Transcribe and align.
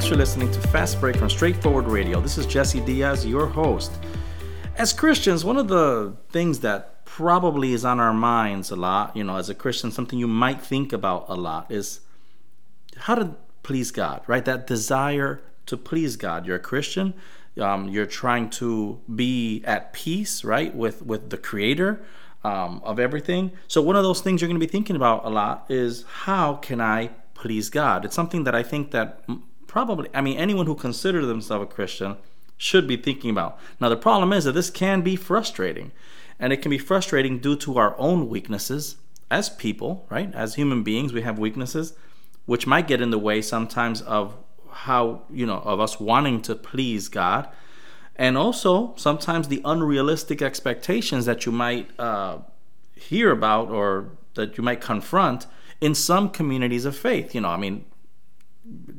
Thanks 0.00 0.08
for 0.08 0.16
listening 0.16 0.50
to 0.52 0.60
Fast 0.68 0.98
Break 0.98 1.16
from 1.16 1.28
Straightforward 1.28 1.86
Radio. 1.86 2.22
This 2.22 2.38
is 2.38 2.46
Jesse 2.46 2.80
Diaz, 2.80 3.26
your 3.26 3.46
host. 3.46 3.92
As 4.76 4.94
Christians, 4.94 5.44
one 5.44 5.58
of 5.58 5.68
the 5.68 6.16
things 6.30 6.60
that 6.60 7.04
probably 7.04 7.74
is 7.74 7.84
on 7.84 8.00
our 8.00 8.14
minds 8.14 8.70
a 8.70 8.76
lot, 8.76 9.14
you 9.14 9.22
know, 9.22 9.36
as 9.36 9.50
a 9.50 9.54
Christian, 9.54 9.90
something 9.90 10.18
you 10.18 10.26
might 10.26 10.62
think 10.62 10.94
about 10.94 11.26
a 11.28 11.34
lot 11.34 11.70
is 11.70 12.00
how 12.96 13.14
to 13.14 13.36
please 13.62 13.90
God, 13.90 14.22
right? 14.26 14.42
That 14.42 14.66
desire 14.66 15.42
to 15.66 15.76
please 15.76 16.16
God. 16.16 16.46
You're 16.46 16.56
a 16.56 16.60
Christian, 16.60 17.12
um, 17.60 17.90
you're 17.90 18.06
trying 18.06 18.48
to 18.52 19.02
be 19.14 19.62
at 19.66 19.92
peace, 19.92 20.44
right, 20.44 20.74
with 20.74 21.02
with 21.02 21.28
the 21.28 21.36
Creator 21.36 22.02
um, 22.42 22.80
of 22.84 22.98
everything. 22.98 23.52
So 23.68 23.82
one 23.82 23.96
of 23.96 24.02
those 24.02 24.22
things 24.22 24.40
you're 24.40 24.48
going 24.48 24.58
to 24.58 24.66
be 24.66 24.72
thinking 24.72 24.96
about 24.96 25.26
a 25.26 25.28
lot 25.28 25.66
is 25.68 26.06
how 26.22 26.54
can 26.54 26.80
I 26.80 27.10
please 27.34 27.68
God? 27.68 28.06
It's 28.06 28.16
something 28.16 28.44
that 28.44 28.54
I 28.54 28.62
think 28.62 28.92
that 28.92 29.24
probably, 29.70 30.08
I 30.12 30.20
mean, 30.20 30.36
anyone 30.36 30.66
who 30.66 30.74
considers 30.74 31.28
themselves 31.28 31.62
a 31.62 31.72
Christian 31.72 32.16
should 32.58 32.88
be 32.88 32.96
thinking 32.96 33.30
about. 33.30 33.56
Now 33.78 33.88
the 33.88 33.96
problem 33.96 34.32
is 34.32 34.42
that 34.44 34.52
this 34.52 34.68
can 34.68 35.00
be 35.02 35.14
frustrating, 35.14 35.92
and 36.40 36.52
it 36.52 36.56
can 36.60 36.70
be 36.70 36.78
frustrating 36.78 37.38
due 37.38 37.54
to 37.58 37.78
our 37.78 37.94
own 37.96 38.28
weaknesses 38.28 38.96
as 39.30 39.48
people, 39.48 40.06
right? 40.10 40.34
As 40.34 40.56
human 40.56 40.82
beings, 40.82 41.12
we 41.12 41.22
have 41.22 41.38
weaknesses 41.38 41.94
which 42.46 42.66
might 42.66 42.88
get 42.88 43.00
in 43.00 43.10
the 43.10 43.18
way 43.18 43.40
sometimes 43.40 44.02
of 44.02 44.34
how 44.72 45.22
you 45.30 45.46
know 45.46 45.58
of 45.58 45.78
us 45.78 46.00
wanting 46.00 46.42
to 46.42 46.56
please 46.56 47.08
God, 47.08 47.46
and 48.16 48.36
also 48.36 48.92
sometimes 48.96 49.46
the 49.46 49.62
unrealistic 49.64 50.42
expectations 50.42 51.26
that 51.26 51.46
you 51.46 51.52
might 51.52 51.88
uh, 51.96 52.38
hear 52.96 53.30
about 53.30 53.68
or 53.68 54.10
that 54.34 54.58
you 54.58 54.64
might 54.64 54.80
confront 54.80 55.46
in 55.80 55.94
some 55.94 56.28
communities 56.28 56.84
of 56.84 56.96
faith. 56.96 57.36
You 57.36 57.42
know, 57.42 57.50
I 57.50 57.56
mean, 57.56 57.84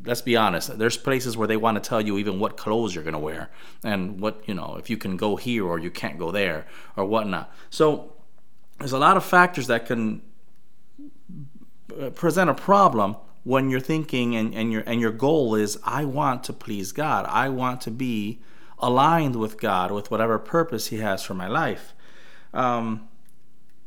let's 0.05 0.21
be 0.21 0.35
honest. 0.35 0.77
There's 0.77 0.97
places 0.97 1.37
where 1.37 1.47
they 1.47 1.57
want 1.57 1.81
to 1.81 1.87
tell 1.87 2.01
you 2.01 2.17
even 2.17 2.39
what 2.39 2.57
clothes 2.57 2.95
you're 2.95 3.03
going 3.03 3.13
to 3.13 3.19
wear 3.19 3.49
and 3.83 4.19
what 4.19 4.47
you 4.47 4.53
know 4.53 4.75
if 4.79 4.89
you 4.89 4.97
can 4.97 5.17
go 5.17 5.35
here 5.35 5.65
or 5.65 5.79
you 5.79 5.91
can't 5.91 6.17
go 6.17 6.31
there 6.31 6.65
or 6.95 7.05
whatnot. 7.05 7.53
So 7.69 8.13
there's 8.79 8.93
a 8.93 8.99
lot 8.99 9.17
of 9.17 9.23
factors 9.23 9.67
that 9.67 9.85
can 9.85 10.21
uh, 11.99 12.09
present 12.09 12.49
a 12.49 12.53
problem 12.53 13.15
when 13.43 13.69
you're 13.69 13.79
thinking 13.79 14.35
and, 14.35 14.53
and 14.53 14.71
your 14.71 14.83
and 14.85 14.99
your 14.99 15.11
goal 15.11 15.55
is 15.55 15.77
I 15.83 16.05
want 16.05 16.43
to 16.45 16.53
please 16.53 16.91
God. 16.91 17.25
I 17.27 17.49
want 17.49 17.81
to 17.81 17.91
be 17.91 18.39
aligned 18.79 19.35
with 19.35 19.59
God 19.59 19.91
with 19.91 20.09
whatever 20.09 20.39
purpose 20.39 20.87
He 20.87 20.97
has 20.97 21.23
for 21.23 21.33
my 21.33 21.47
life. 21.47 21.93
Um, 22.53 23.07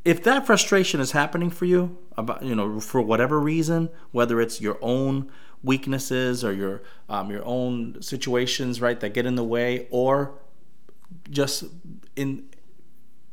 if 0.05 0.23
that 0.25 0.47
frustration 0.47 1.01
is 1.01 1.13
happening 1.13 1.51
for 1.51 1.65
you 1.65 1.99
about 2.17 2.43
you 2.45 2.55
know 2.55 2.81
for 2.81 3.01
whatever 3.01 3.41
reason, 3.41 3.91
whether 4.13 4.41
it's 4.41 4.61
your 4.61 4.79
own 4.81 5.31
weaknesses 5.65 6.45
or 6.45 6.53
your 6.53 6.83
um, 7.09 7.31
your 7.31 7.45
own 7.45 8.01
situations 8.01 8.81
right 8.81 9.01
that 9.01 9.15
get 9.15 9.27
in 9.27 9.35
the 9.35 9.45
way, 9.45 9.89
or 9.91 10.39
just 11.31 11.65
in 12.15 12.49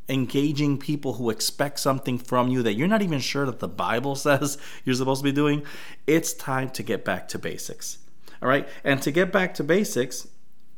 engaging 0.09 0.77
people 0.77 1.13
who 1.13 1.29
expect 1.29 1.79
something 1.79 2.17
from 2.17 2.49
you 2.49 2.61
that 2.63 2.73
you're 2.73 2.87
not 2.87 3.01
even 3.01 3.19
sure 3.19 3.45
that 3.45 3.59
the 3.59 3.67
Bible 3.67 4.15
says 4.27 4.57
you're 4.83 4.95
supposed 4.95 5.21
to 5.21 5.23
be 5.23 5.31
doing, 5.31 5.63
it's 6.05 6.33
time 6.33 6.69
to 6.71 6.83
get 6.83 7.05
back 7.05 7.27
to 7.29 7.39
basics. 7.39 7.99
All 8.41 8.49
right? 8.49 8.67
And 8.83 9.01
to 9.03 9.11
get 9.11 9.31
back 9.31 9.53
to 9.55 9.63
basics, 9.63 10.27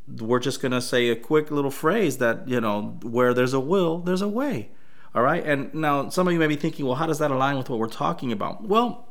we're 0.07 0.39
just 0.39 0.61
going 0.61 0.73
to 0.73 0.81
say 0.81 1.09
a 1.09 1.15
quick 1.15 1.49
little 1.49 1.71
phrase 1.71 2.17
that, 2.17 2.47
you 2.47 2.59
know, 2.59 2.99
where 3.03 3.33
there's 3.33 3.53
a 3.53 3.59
will, 3.59 3.99
there's 3.99 4.21
a 4.21 4.27
way. 4.27 4.69
All 5.15 5.23
right? 5.23 5.43
And 5.45 5.73
now 5.73 6.09
some 6.09 6.27
of 6.27 6.33
you 6.33 6.39
may 6.39 6.47
be 6.47 6.55
thinking, 6.55 6.85
well, 6.85 6.95
how 6.95 7.07
does 7.07 7.19
that 7.19 7.31
align 7.31 7.57
with 7.57 7.69
what 7.69 7.79
we're 7.79 7.87
talking 7.87 8.31
about? 8.31 8.67
Well, 8.67 9.07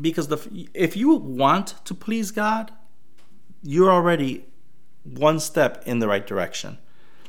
because 0.00 0.28
the 0.28 0.68
if 0.74 0.96
you 0.96 1.14
want 1.14 1.74
to 1.84 1.94
please 1.94 2.30
God, 2.30 2.72
you're 3.62 3.90
already 3.90 4.44
one 5.04 5.40
step 5.40 5.82
in 5.86 5.98
the 5.98 6.08
right 6.08 6.26
direction. 6.26 6.78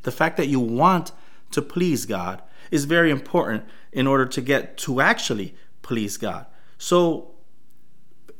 The 0.04 0.12
fact 0.12 0.38
that 0.38 0.48
you 0.48 0.60
want 0.60 1.12
to 1.52 1.62
please 1.62 2.06
God 2.06 2.42
is 2.72 2.86
very 2.86 3.12
important 3.12 3.64
in 3.92 4.08
order 4.08 4.26
to 4.26 4.42
get 4.42 4.78
to 4.78 5.02
actually 5.02 5.56
please 5.82 6.18
God. 6.18 6.46
So 6.78 7.32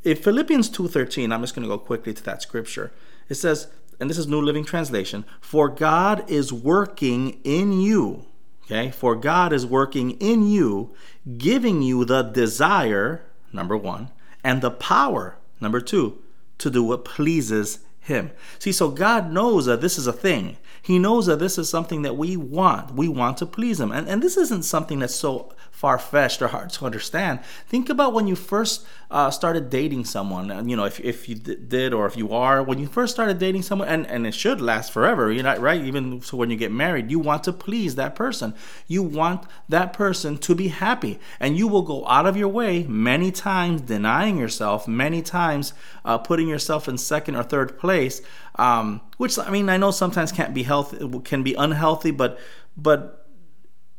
if 0.04 0.24
Philippians 0.24 0.70
2:13, 0.70 1.34
I'm 1.34 1.42
just 1.42 1.56
going 1.56 1.68
to 1.68 1.74
go 1.74 1.78
quickly 1.78 2.14
to 2.14 2.24
that 2.24 2.42
scripture. 2.42 2.92
It 3.30 3.36
says, 3.36 3.68
and 4.00 4.10
this 4.10 4.18
is 4.18 4.28
New 4.28 4.42
Living 4.42 4.66
Translation, 4.66 5.26
for 5.40 5.70
God 5.70 6.30
is 6.30 6.52
working 6.52 7.40
in 7.44 7.80
you. 7.80 8.26
Okay? 8.66 8.92
For 8.92 9.16
God 9.16 9.54
is 9.54 9.66
working 9.66 10.12
in 10.12 10.48
you, 10.48 10.94
giving 11.38 11.82
you 11.82 12.06
the 12.06 12.24
desire, 12.24 13.24
number 13.54 13.78
1, 13.78 14.10
and 14.44 14.62
the 14.62 14.72
power, 14.72 15.38
number 15.62 15.80
2, 15.80 16.18
to 16.58 16.70
do 16.70 16.84
what 16.84 17.06
pleases 17.06 17.80
him. 18.04 18.32
See, 18.60 18.74
so 18.74 18.90
God 18.90 19.32
knows 19.32 19.66
that 19.66 19.80
this 19.80 19.98
is 19.98 20.08
a 20.08 20.14
thing. 20.14 20.58
He 20.82 21.00
knows 21.00 21.28
that 21.28 21.40
this 21.40 21.58
is 21.58 21.70
something 21.70 22.02
that 22.02 22.18
we 22.18 22.36
want. 22.36 22.94
We 22.94 23.08
want 23.08 23.38
to 23.38 23.46
please 23.46 23.80
Him. 23.80 23.94
And, 23.94 24.10
and 24.10 24.22
this 24.22 24.36
isn't 24.36 24.64
something 24.64 25.00
that's 25.00 25.16
so 25.16 25.54
far 25.84 26.00
fetched 26.00 26.42
or 26.42 26.48
hard 26.48 26.70
to 26.70 26.86
understand. 26.86 27.42
Think 27.68 27.90
about 27.90 28.14
when 28.14 28.26
you 28.26 28.38
first 28.38 28.88
uh, 29.12 29.30
started 29.30 29.70
dating 29.70 30.06
someone, 30.06 30.50
and 30.50 30.70
you 30.72 30.78
know, 30.78 30.86
if, 30.86 30.98
if 31.02 31.28
you 31.28 31.36
did 31.36 31.94
or 31.94 32.06
if 32.06 32.16
you 32.16 32.32
are, 32.32 32.64
when 32.64 32.80
you 32.80 32.88
first 32.88 33.14
started 33.14 33.38
dating 33.38 33.64
someone, 33.64 33.90
and, 33.90 34.08
and 34.08 34.26
it 34.26 34.34
should 34.34 34.62
last 34.62 34.94
forever, 34.94 35.30
you're 35.30 35.44
not 35.44 35.60
right? 35.60 35.84
Even 35.84 36.22
so, 36.22 36.38
when 36.38 36.50
you 36.50 36.56
get 36.56 36.72
married, 36.72 37.12
you 37.12 37.20
want 37.20 37.44
to 37.44 37.52
please 37.52 37.96
that 37.96 38.16
person. 38.16 38.56
You 38.88 39.04
want 39.04 39.44
that 39.68 39.92
person 39.92 40.38
to 40.38 40.56
be 40.56 40.70
happy, 40.70 41.20
and 41.38 41.58
you 41.58 41.68
will 41.68 41.82
go 41.82 42.08
out 42.08 42.26
of 42.26 42.38
your 42.38 42.48
way 42.48 42.84
many 42.84 43.30
times 43.30 43.82
denying 43.82 44.38
yourself, 44.38 44.88
many 44.88 45.22
times 45.22 45.74
uh, 46.06 46.18
putting 46.18 46.48
yourself 46.48 46.88
in 46.88 46.98
second 46.98 47.36
or 47.36 47.44
third 47.44 47.78
place. 47.78 48.22
Um, 48.56 49.02
which 49.18 49.38
I 49.38 49.50
mean, 49.50 49.68
I 49.68 49.76
know 49.76 49.92
sometimes 49.92 50.32
can't 50.32 50.54
be 50.54 50.64
healthy, 50.64 50.98
can 51.26 51.44
be 51.44 51.56
unhealthy, 51.56 52.12
but 52.12 52.40
but 52.78 53.28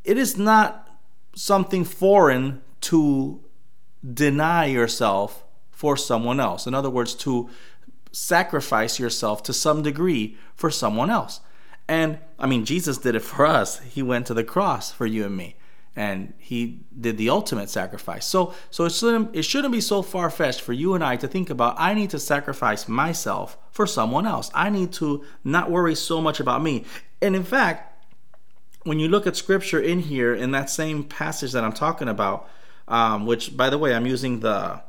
it 0.03 0.17
is 0.17 0.39
not 0.39 0.84
something 1.35 1.85
foreign 1.85 2.63
to 2.83 3.41
deny 4.13 4.67
yourself 4.67 5.45
for 5.71 5.97
someone 5.97 6.41
else. 6.41 6.67
In 6.67 6.75
other 6.75 6.91
words, 6.91 7.15
to 7.15 7.51
sacrifice 8.13 8.99
yourself 8.99 9.43
to 9.43 9.53
some 9.53 9.83
degree 9.83 10.37
for 10.55 10.71
someone 10.71 11.11
else. 11.11 11.41
And 11.89 12.19
I 12.39 12.47
mean, 12.47 12.65
Jesus 12.65 12.99
did 12.99 13.15
it 13.15 13.21
for 13.21 13.45
us. 13.45 13.81
He 13.81 14.03
went 14.03 14.27
to 14.29 14.35
the 14.35 14.45
cross 14.45 14.91
for 14.91 15.05
you 15.05 15.27
and 15.27 15.37
me, 15.37 15.57
and 15.95 16.33
he 16.39 16.81
did 16.99 17.19
the 17.19 17.29
ultimate 17.29 17.69
sacrifice. 17.69 18.25
So, 18.25 18.55
so 18.71 18.87
it 18.87 18.93
shouldn't 18.93 19.37
it 19.37 19.45
shouldn't 19.45 19.73
be 19.73 19.83
so 19.83 20.01
far 20.01 20.31
fetched 20.31 20.63
for 20.63 20.73
you 20.73 20.95
and 20.95 21.05
I 21.05 21.17
to 21.17 21.29
think 21.29 21.51
about. 21.51 21.75
I 21.79 21.93
need 21.93 22.11
to 22.11 22.19
sacrifice 22.19 22.89
myself 22.89 23.59
for 23.71 23.87
someone 23.87 24.27
else. 24.27 24.51
I 24.55 24.71
need 24.71 24.93
to 24.95 25.25
not 25.43 25.71
worry 25.71 25.95
so 25.95 26.23
much 26.23 26.41
about 26.41 26.63
me. 26.63 26.85
And 27.21 27.37
in 27.37 27.45
fact, 27.45 27.94
when 28.85 28.99
you 28.99 29.09
look 29.09 29.27
at 29.27 29.37
scripture 29.37 29.81
in 29.81 30.01
here 30.01 30.35
in 30.35 30.53
that 30.53 30.71
same 30.71 31.05
passage 31.05 31.53
that 31.53 31.65
I'm 31.65 31.73
talking 31.73 32.09
about, 32.09 32.49
um, 32.87 33.27
which 33.27 33.57
by 33.57 33.71
the 33.71 33.79
way 33.79 33.95
I'm 33.95 34.07
using 34.07 34.41
the 34.41 34.83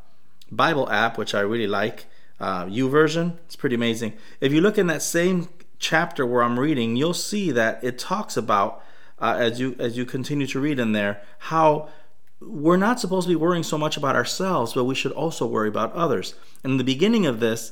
Bible 0.51 0.89
app, 0.89 1.17
which 1.17 1.33
I 1.33 1.39
really 1.39 1.67
like, 1.67 2.05
uh, 2.39 2.65
YouVersion. 2.65 3.37
It's 3.45 3.55
pretty 3.55 3.75
amazing. 3.75 4.13
If 4.41 4.51
you 4.51 4.61
look 4.61 4.77
in 4.77 4.87
that 4.87 5.01
same 5.01 5.47
chapter 5.79 6.25
where 6.25 6.43
I'm 6.43 6.59
reading, 6.59 6.95
you'll 6.95 7.13
see 7.13 7.51
that 7.51 7.83
it 7.83 7.97
talks 7.97 8.37
about 8.37 8.83
uh, 9.19 9.35
as 9.39 9.59
you 9.59 9.75
as 9.79 9.95
you 9.95 10.05
continue 10.05 10.45
to 10.47 10.59
read 10.59 10.77
in 10.77 10.91
there 10.91 11.21
how 11.39 11.87
we're 12.41 12.77
not 12.77 12.99
supposed 12.99 13.27
to 13.27 13.31
be 13.31 13.35
worrying 13.35 13.63
so 13.63 13.77
much 13.77 13.95
about 13.95 14.15
ourselves, 14.15 14.73
but 14.73 14.83
we 14.83 14.95
should 14.95 15.13
also 15.13 15.45
worry 15.45 15.69
about 15.69 15.93
others. 15.93 16.35
And 16.63 16.71
in 16.71 16.77
the 16.77 16.83
beginning 16.83 17.25
of 17.25 17.39
this, 17.39 17.71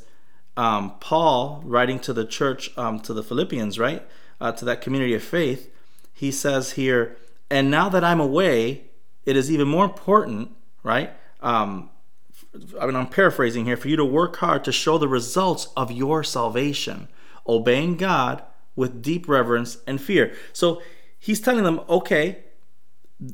um, 0.56 0.94
Paul 1.00 1.62
writing 1.66 2.00
to 2.00 2.14
the 2.14 2.26
church, 2.26 2.76
um, 2.78 3.00
to 3.02 3.14
the 3.14 3.24
Philippians, 3.24 3.78
right, 3.78 4.08
uh, 4.40 4.54
to 4.54 4.66
that 4.66 4.81
community 4.81 5.14
of 5.14 5.24
faith, 5.24 5.69
he 6.13 6.31
says 6.31 6.74
here, 6.74 7.18
and 7.50 7.69
now 7.69 7.89
that 7.89 8.04
I'm 8.04 8.19
away, 8.19 8.86
it 9.25 9.36
is 9.36 9.51
even 9.51 9.68
more 9.68 9.86
important, 9.86 10.51
right? 10.83 11.12
Um, 11.42 11.89
I 12.80 12.86
mean, 12.86 12.95
I'm 12.95 13.07
paraphrasing 13.07 13.65
here, 13.65 13.77
for 13.77 13.88
you 13.88 13.95
to 13.98 14.06
work 14.06 14.38
hard 14.38 14.63
to 14.65 14.71
show 14.71 14.98
the 14.98 15.07
results 15.07 15.69
of 15.75 15.92
your 15.92 16.24
salvation, 16.24 17.07
obeying 17.48 17.98
God 17.98 18.44
with 18.75 19.01
deep 19.01 19.27
reverence 19.27 19.77
and 19.88 20.01
fear. 20.01 20.36
So 20.51 20.81
he's 21.19 21.42
telling 21.42 21.63
them, 21.63 21.81
okay, 21.89 22.44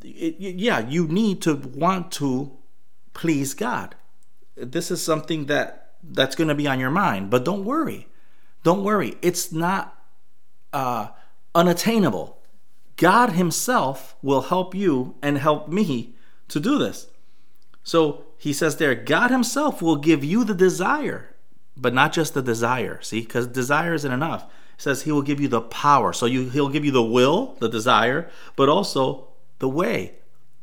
it, 0.03 0.35
yeah, 0.39 0.79
you 0.79 1.07
need 1.07 1.41
to 1.43 1.55
want 1.55 2.11
to 2.13 2.57
please 3.13 3.53
God. 3.53 3.95
This 4.55 4.91
is 4.91 5.03
something 5.03 5.45
that 5.45 5.93
that's 6.03 6.35
going 6.35 6.47
to 6.47 6.55
be 6.55 6.67
on 6.67 6.79
your 6.79 6.89
mind, 6.89 7.29
but 7.29 7.43
don't 7.43 7.65
worry. 7.65 8.07
Don't 8.63 8.83
worry. 8.83 9.15
It's 9.21 9.51
not 9.51 9.97
uh, 10.71 11.09
unattainable. 11.55 12.38
God 12.99 13.31
Himself 13.31 14.17
will 14.21 14.41
help 14.41 14.75
you 14.75 15.15
and 15.21 15.37
help 15.37 15.69
me 15.69 16.15
to 16.49 16.59
do 16.59 16.77
this. 16.77 17.07
So 17.81 18.25
he 18.37 18.51
says 18.51 18.75
there, 18.75 18.93
God 18.93 19.31
Himself 19.31 19.81
will 19.81 19.95
give 19.95 20.21
you 20.21 20.43
the 20.43 20.53
desire, 20.53 21.33
but 21.77 21.93
not 21.93 22.11
just 22.11 22.33
the 22.33 22.41
desire. 22.41 23.01
See, 23.01 23.21
because 23.21 23.47
desire 23.47 23.93
isn't 23.93 24.11
enough. 24.11 24.43
He 24.75 24.81
says 24.83 25.03
He 25.03 25.13
will 25.13 25.21
give 25.21 25.39
you 25.39 25.47
the 25.47 25.61
power. 25.61 26.11
So 26.11 26.25
you, 26.25 26.49
He'll 26.49 26.67
give 26.67 26.83
you 26.83 26.91
the 26.91 27.01
will, 27.01 27.55
the 27.59 27.69
desire, 27.69 28.29
but 28.57 28.67
also 28.67 29.29
the 29.59 29.69
way, 29.69 30.15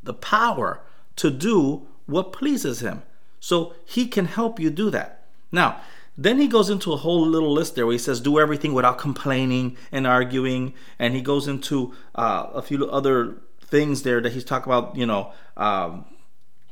the 0.03 0.13
power 0.13 0.81
to 1.15 1.31
do 1.31 1.87
what 2.05 2.33
pleases 2.33 2.81
Him. 2.81 3.01
So 3.39 3.73
He 3.83 4.05
can 4.05 4.25
help 4.25 4.59
you 4.59 4.69
do 4.69 4.91
that. 4.91 5.25
Now, 5.51 5.81
Then 6.17 6.39
he 6.39 6.47
goes 6.47 6.69
into 6.69 6.93
a 6.93 6.97
whole 6.97 7.25
little 7.27 7.53
list 7.53 7.75
there 7.75 7.85
where 7.85 7.93
he 7.93 7.99
says, 7.99 8.19
do 8.19 8.39
everything 8.39 8.73
without 8.73 8.97
complaining 8.97 9.77
and 9.91 10.07
arguing. 10.07 10.73
And 10.97 11.13
he 11.13 11.21
goes 11.21 11.47
into 11.47 11.93
uh, 12.15 12.47
a 12.53 12.61
few 12.61 12.89
other 12.89 13.37
things 13.61 14.01
there 14.01 14.19
that 14.21 14.33
he's 14.33 14.43
talking 14.43 14.71
about, 14.71 14.95
you 14.95 15.05
know, 15.05 15.31
um, 15.55 16.05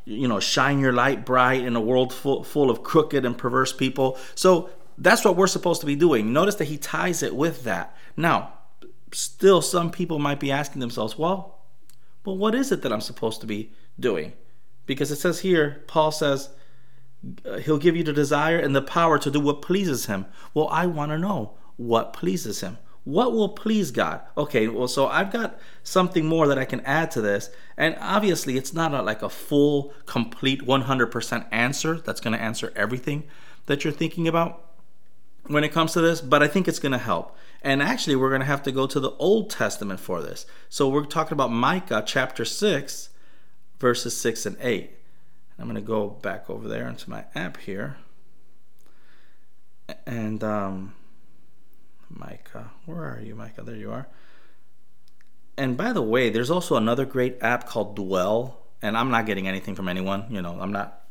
you 0.06 0.28
know, 0.28 0.40
shine 0.40 0.80
your 0.80 0.94
light 0.94 1.26
bright 1.26 1.64
in 1.64 1.76
a 1.76 1.82
world 1.82 2.14
full, 2.14 2.44
full 2.44 2.72
of 2.72 2.84
crooked 2.84 3.24
and 3.24 3.38
perverse 3.38 3.72
people. 3.72 4.18
So 4.34 4.70
that's 4.98 5.24
what 5.24 5.36
we're 5.36 5.48
supposed 5.48 5.82
to 5.82 5.88
be 5.88 5.96
doing. 5.96 6.34
Notice 6.34 6.56
that 6.56 6.66
he 6.66 6.78
ties 6.78 7.22
it 7.22 7.36
with 7.36 7.64
that. 7.66 7.96
Now, 8.18 8.54
still, 9.12 9.62
some 9.62 9.92
people 9.92 10.20
might 10.20 10.40
be 10.40 10.52
asking 10.52 10.80
themselves, 10.80 11.18
well, 11.18 11.60
well, 12.24 12.38
what 12.38 12.56
is 12.56 12.72
it 12.72 12.82
that 12.82 12.92
I'm 12.92 13.02
supposed 13.02 13.42
to 13.42 13.48
be 13.48 13.72
doing? 14.00 14.34
Because 14.86 15.12
it 15.12 15.18
says 15.18 15.42
here, 15.42 15.84
Paul 15.88 16.12
says, 16.12 16.50
Uh, 17.46 17.58
he'll 17.58 17.78
give 17.78 17.96
you 17.96 18.04
the 18.04 18.14
desire 18.14 18.58
and 18.58 18.76
the 18.76 18.82
power 18.82 19.18
to 19.20 19.32
do 19.32 19.40
what 19.40 19.62
pleases 19.62 20.06
him. 20.06 20.26
Well, 20.54 20.68
I 20.70 20.86
want 20.86 21.12
to 21.12 21.18
know 21.18 21.54
what 21.78 22.14
pleases 22.14 22.62
him. 22.62 22.78
What 23.04 23.34
will 23.34 23.50
please 23.50 23.92
God? 23.92 24.22
Okay, 24.36 24.68
well, 24.68 24.88
so 24.88 25.08
I've 25.08 25.32
got 25.32 25.60
something 25.84 26.26
more 26.26 26.48
that 26.48 26.58
I 26.58 26.66
can 26.66 26.82
add 26.82 27.12
to 27.12 27.22
this. 27.22 27.52
And 27.78 27.96
obviously, 28.00 28.58
it's 28.58 28.74
not 28.74 28.94
a, 28.94 29.02
like 29.04 29.22
a 29.22 29.30
full, 29.30 29.94
complete 30.08 30.62
100% 30.62 31.46
answer 31.52 31.98
that's 32.00 32.20
going 32.20 32.36
to 32.36 32.42
answer 32.42 32.74
everything 32.76 33.24
that 33.68 33.84
you're 33.84 33.94
thinking 33.94 34.28
about 34.28 34.66
when 35.48 35.64
it 35.64 35.72
comes 35.72 35.94
to 35.94 36.02
this, 36.02 36.22
but 36.22 36.42
I 36.42 36.48
think 36.48 36.68
it's 36.68 36.80
going 36.80 36.92
to 36.92 36.98
help. 36.98 37.36
And 37.62 37.82
actually, 37.82 38.16
we're 38.16 38.30
going 38.30 38.42
to 38.42 38.48
have 38.48 38.64
to 38.64 38.72
go 38.72 38.88
to 38.88 39.00
the 39.00 39.12
Old 39.12 39.50
Testament 39.50 40.00
for 40.00 40.22
this. 40.22 40.46
So 40.70 40.90
we're 40.90 41.06
talking 41.06 41.34
about 41.34 41.52
Micah 41.52 42.04
chapter 42.06 42.46
6, 42.46 43.10
verses 43.80 44.18
6 44.18 44.46
and 44.46 44.58
8. 44.60 44.92
I'm 45.58 45.66
going 45.66 45.76
to 45.76 45.82
go 45.82 46.10
back 46.10 46.50
over 46.50 46.68
there 46.68 46.88
into 46.88 47.10
my 47.10 47.26
app 47.34 47.58
here. 47.58 47.98
And 50.06 50.44
um, 50.44 50.94
Micah, 52.10 52.72
where 52.86 53.04
are 53.04 53.22
you, 53.22 53.36
Micah? 53.36 53.64
There 53.64 53.76
you 53.76 53.92
are. 53.92 54.08
And 55.58 55.78
by 55.78 55.94
the 55.94 56.02
way, 56.02 56.30
there's 56.30 56.52
also 56.52 56.76
another 56.76 57.06
great 57.06 57.38
app 57.42 57.68
called 57.68 57.96
Dwell. 57.96 58.60
And 58.82 58.98
I'm 58.98 59.10
not 59.10 59.26
getting 59.26 59.48
anything 59.48 59.76
from 59.76 59.88
anyone. 59.88 60.26
You 60.30 60.42
know, 60.42 60.60
I'm 60.60 60.72
not 60.72 61.04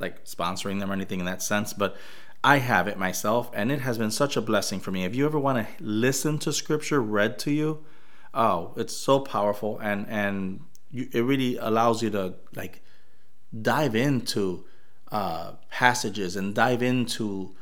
like 0.00 0.24
sponsoring 0.24 0.80
them 0.80 0.90
or 0.90 0.94
anything 0.94 1.20
in 1.20 1.26
that 1.26 1.42
sense. 1.42 1.72
But 1.72 1.96
I 2.44 2.58
have 2.58 2.88
it 2.88 2.98
myself, 2.98 3.50
and 3.54 3.70
it 3.70 3.80
has 3.82 3.98
been 3.98 4.10
such 4.10 4.36
a 4.36 4.40
blessing 4.40 4.80
for 4.80 4.90
me. 4.90 5.04
If 5.04 5.14
you 5.14 5.24
ever 5.26 5.38
want 5.38 5.64
to 5.64 5.84
listen 5.84 6.38
to 6.40 6.52
scripture 6.52 7.00
read 7.00 7.38
to 7.40 7.52
you, 7.52 7.84
oh, 8.34 8.72
it's 8.76 8.96
so 8.96 9.20
powerful, 9.20 9.78
and 9.78 10.06
and 10.08 10.64
you, 10.90 11.08
it 11.12 11.20
really 11.20 11.56
allows 11.56 12.02
you 12.02 12.10
to 12.10 12.34
like 12.56 12.82
dive 13.60 13.94
into 13.94 14.64
uh, 15.10 15.52
passages 15.70 16.36
and 16.36 16.54
dive 16.54 16.82
into 16.82 17.54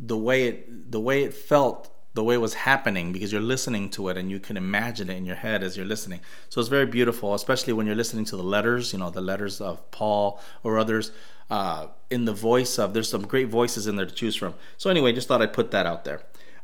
the 0.00 0.16
way 0.16 0.44
it 0.44 0.90
the 0.90 1.00
way 1.00 1.22
it 1.22 1.34
felt 1.34 1.90
the 2.14 2.24
way 2.24 2.34
it 2.34 2.38
was 2.38 2.54
happening 2.54 3.12
because 3.12 3.30
you're 3.30 3.40
listening 3.40 3.88
to 3.90 4.08
it 4.08 4.16
and 4.16 4.30
you 4.30 4.40
can 4.40 4.56
imagine 4.56 5.08
it 5.08 5.16
in 5.16 5.24
your 5.24 5.36
head 5.36 5.62
as 5.62 5.76
you're 5.76 5.86
listening. 5.86 6.20
So 6.48 6.60
it's 6.60 6.68
very 6.68 6.86
beautiful, 6.86 7.32
especially 7.34 7.72
when 7.72 7.86
you're 7.86 7.94
listening 7.94 8.24
to 8.26 8.36
the 8.36 8.42
letters, 8.42 8.92
you 8.92 8.98
know, 8.98 9.10
the 9.10 9.20
letters 9.20 9.60
of 9.60 9.88
Paul 9.92 10.40
or 10.64 10.78
others 10.78 11.12
uh, 11.48 11.86
in 12.10 12.24
the 12.24 12.32
voice 12.32 12.76
of. 12.78 12.92
There's 12.92 13.08
some 13.08 13.26
great 13.26 13.48
voices 13.48 13.86
in 13.86 13.94
there 13.94 14.06
to 14.06 14.14
choose 14.14 14.34
from. 14.34 14.54
So 14.78 14.90
anyway, 14.90 15.12
just 15.12 15.28
thought 15.28 15.42
I'd 15.42 15.52
put 15.52 15.70
that 15.70 15.86
out 15.86 16.04
there. 16.04 16.22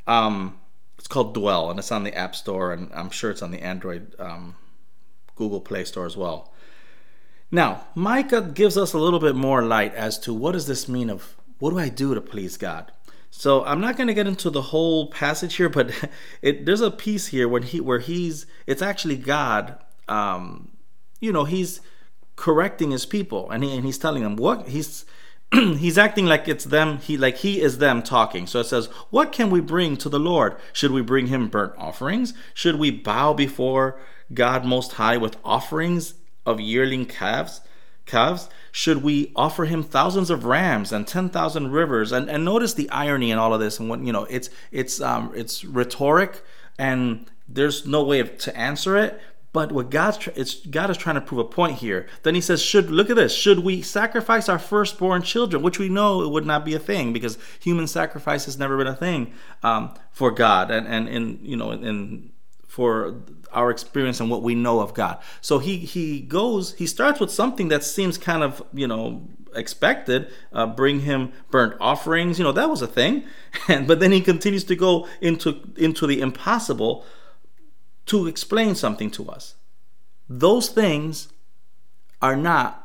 Um, 0.09 0.59
it's 0.99 1.07
called 1.07 1.35
Dwell, 1.35 1.71
and 1.71 1.79
it's 1.79 1.93
on 1.93 2.03
the 2.03 2.15
App 2.17 2.35
Store, 2.35 2.73
and 2.73 2.91
I'm 2.93 3.11
sure 3.11 3.31
it's 3.31 3.43
on 3.43 3.51
the 3.51 3.63
Android 3.63 4.15
um, 4.19 4.57
Google 5.37 5.61
Play 5.61 5.85
Store 5.85 6.07
as 6.07 6.17
well. 6.17 6.53
Now, 7.55 7.87
Micah 7.95 8.43
gives 8.43 8.77
us 8.77 8.95
a 8.95 8.99
little 8.99 9.21
bit 9.21 9.37
more 9.37 9.63
light 9.63 9.95
as 9.95 10.19
to 10.19 10.35
what 10.35 10.53
does 10.55 10.67
this 10.67 10.89
mean 10.89 11.09
of 11.09 11.37
what 11.61 11.71
do 11.71 11.79
I 11.79 11.89
do 11.89 12.13
to 12.13 12.21
please 12.21 12.57
God? 12.57 12.91
So 13.31 13.65
I'm 13.65 13.81
not 13.81 13.97
going 13.97 14.09
to 14.09 14.13
get 14.13 14.27
into 14.27 14.51
the 14.51 14.61
whole 14.61 15.07
passage 15.07 15.55
here, 15.55 15.69
but 15.69 15.93
it, 16.43 16.67
there's 16.67 16.81
a 16.81 16.91
piece 16.91 17.29
here 17.29 17.49
when 17.49 17.63
he 17.63 17.81
where 17.81 18.01
he's 18.01 18.47
it's 18.67 18.83
actually 18.83 19.17
God. 19.17 19.79
Um, 20.09 20.73
you 21.21 21.31
know, 21.31 21.45
he's 21.45 21.81
correcting 22.35 22.91
his 22.91 23.07
people 23.07 23.49
and, 23.53 23.63
he, 23.63 23.77
and 23.77 23.87
he's 23.87 23.99
telling 23.99 24.25
them 24.25 24.35
what 24.35 24.67
he's 24.67 25.05
he's 25.55 25.97
acting 25.97 26.27
like 26.27 26.49
it's 26.49 26.65
them 26.65 26.99
he 26.99 27.17
like 27.17 27.37
he 27.37 27.61
is 27.61 27.79
them 27.79 28.03
talking 28.03 28.45
so 28.49 28.59
it 28.59 28.65
says 28.65 28.87
what 29.11 29.31
can 29.31 29.51
we 29.51 29.61
bring 29.61 29.97
to 29.97 30.09
the 30.09 30.19
lord 30.19 30.57
should 30.73 30.91
we 30.91 31.01
bring 31.01 31.29
him 31.29 31.47
burnt 31.47 31.73
offerings 31.79 32.35
should 32.53 32.75
we 32.75 32.91
bow 32.91 33.33
before 33.33 33.97
god 34.33 34.65
most 34.65 34.95
high 34.95 35.17
with 35.17 35.37
offerings 35.45 36.15
of 36.47 36.61
yearling 36.61 37.07
calves 37.07 37.61
calves 38.07 38.49
should 38.71 39.03
we 39.03 39.33
offer 39.35 39.65
him 39.65 39.83
thousands 39.83 40.29
of 40.29 40.45
rams 40.45 40.93
and 40.93 41.07
10,000 41.07 41.71
rivers 41.71 42.13
and 42.13 42.29
and 42.29 42.45
notice 42.45 42.75
the 42.75 42.91
irony 42.91 43.31
in 43.31 43.39
all 43.39 43.55
of 43.55 43.61
this 43.61 43.79
and 43.79 43.89
what 43.89 44.01
you 44.01 44.13
know 44.13 44.25
it's 44.25 44.51
it's 44.71 45.01
um 45.01 45.33
it's 45.35 45.65
rhetoric 45.65 46.43
and 46.79 47.27
there's 47.49 47.87
no 47.87 48.03
way 48.03 48.21
of, 48.21 48.37
to 48.39 48.55
answer 48.57 48.97
it 48.97 49.21
but 49.55 49.71
what 49.71 49.89
God's 49.89 50.29
it's 50.35 50.67
God 50.67 50.91
is 50.91 50.97
trying 50.97 51.15
to 51.15 51.21
prove 51.21 51.39
a 51.39 51.45
point 51.45 51.77
here. 51.77 52.09
Then 52.25 52.35
he 52.35 52.41
says, 52.41 52.61
"Should 52.61 52.91
look 52.91 53.09
at 53.09 53.15
this? 53.15 53.33
Should 53.33 53.61
we 53.61 53.83
sacrifice 53.83 54.49
our 54.49 54.59
firstborn 54.59 55.23
children, 55.23 55.63
which 55.63 55.79
we 55.79 55.89
know 55.89 56.23
it 56.23 56.31
would 56.31 56.45
not 56.45 56.65
be 56.65 56.75
a 56.75 56.81
thing 56.81 57.13
because 57.13 57.39
human 57.61 57.87
sacrifice 57.87 58.47
has 58.47 58.59
never 58.59 58.77
been 58.77 58.89
a 58.89 58.97
thing 58.97 59.33
um, 59.63 59.95
for 60.11 60.33
God, 60.33 60.73
and 60.73 60.89
and 60.89 61.09
in 61.09 61.39
you 61.41 61.57
know 61.57 61.71
in 61.71 62.33
for 62.75 63.23
our 63.53 63.71
experience 63.71 64.19
and 64.19 64.29
what 64.29 64.43
we 64.43 64.53
know 64.53 64.81
of 64.81 64.95
God. 64.95 65.19
So 65.41 65.61
he 65.61 65.77
he 65.79 66.19
goes 66.19 66.75
he 66.75 66.89
starts 66.89 67.21
with 67.21 67.31
something 67.31 67.69
that 67.69 67.85
seems 67.85 68.19
kind 68.19 68.43
of 68.43 68.65
you 68.73 68.89
know 68.89 69.29
expected. 69.55 70.27
Uh, 70.53 70.67
bring 70.67 71.03
him 71.03 71.33
burnt 71.53 71.77
offerings. 71.81 72.37
You 72.37 72.45
know 72.45 72.51
that 72.51 72.69
was 72.69 72.83
a 72.83 72.89
thing, 72.89 73.23
and 73.69 73.87
but 73.87 74.01
then 74.01 74.11
he 74.11 74.21
continues 74.21 74.65
to 74.65 74.75
go 74.75 75.07
into 75.21 75.61
into 75.77 76.05
the 76.05 76.21
impossible 76.21 77.07
to 78.07 78.27
explain 78.27 78.75
something 78.75 79.09
to 79.13 79.29
us. 79.31 79.55
Those 80.29 80.69
things 80.69 81.29
are 82.21 82.35
not 82.35 82.84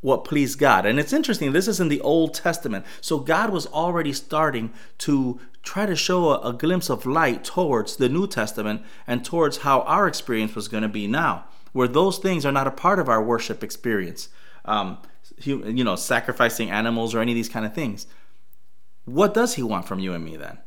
what 0.00 0.24
pleased 0.24 0.58
God. 0.58 0.86
And 0.86 0.98
it's 0.98 1.12
interesting, 1.12 1.52
this 1.52 1.68
is 1.68 1.80
in 1.80 1.88
the 1.88 2.00
Old 2.00 2.34
Testament. 2.34 2.86
So 3.00 3.18
God 3.18 3.50
was 3.50 3.66
already 3.66 4.12
starting 4.12 4.72
to 4.98 5.40
try 5.62 5.86
to 5.86 5.96
show 5.96 6.30
a, 6.30 6.50
a, 6.50 6.52
glimpse 6.52 6.88
of 6.88 7.04
light 7.04 7.44
towards 7.44 7.96
the 7.96 8.08
New 8.08 8.26
Testament 8.26 8.82
and 9.06 9.24
towards 9.24 9.58
how 9.58 9.80
our 9.82 10.06
experience 10.06 10.54
was 10.54 10.68
going 10.68 10.82
to 10.82 10.88
be 10.88 11.06
now, 11.06 11.44
where 11.72 11.88
those 11.88 12.18
things 12.18 12.46
are 12.46 12.52
not 12.52 12.66
a 12.66 12.70
part 12.70 12.98
of 12.98 13.08
our 13.08 13.22
worship 13.22 13.62
experience. 13.62 14.28
Um, 14.64 14.98
you 15.40 15.84
know, 15.84 15.96
sacrificing 15.96 16.70
animals 16.70 17.14
or 17.14 17.20
any 17.20 17.32
of 17.32 17.36
these 17.36 17.48
kind 17.48 17.64
of 17.64 17.74
things. 17.74 18.06
What 19.04 19.34
does 19.34 19.54
he 19.54 19.62
want 19.62 19.86
from 19.86 20.00
you 20.00 20.12
and 20.12 20.24
me 20.24 20.36
then? 20.36 20.58